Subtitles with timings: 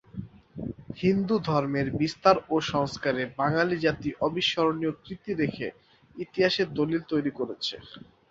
[0.97, 5.67] হিন্দু ধর্মের বিস্তার ও সংস্কারে বাঙালি জাতি অবিস্মরণীয় কীর্তি রেখে
[6.15, 7.75] ইতিহাসের দলিল তৈরি করেছে।